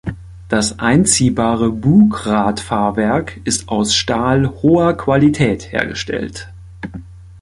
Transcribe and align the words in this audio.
Das 0.49 0.79
einziehbare 0.79 1.69
Bugradfahrwerk 1.69 3.39
ist 3.43 3.69
aus 3.69 3.93
Stahl 3.93 4.49
hoher 4.63 4.97
Qualität 4.97 5.71
hergestellt. 5.71 6.47